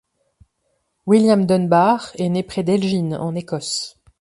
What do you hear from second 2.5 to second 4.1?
d'Elgin en Écosse.